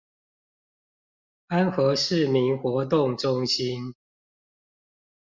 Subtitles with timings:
[1.45, 3.93] 安和市民活動中心